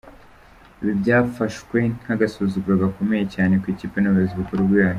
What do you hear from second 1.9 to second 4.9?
nk’agasuzuguro gakomeye cyane ku ikipe n’ubuyobozi bukuru bwayo.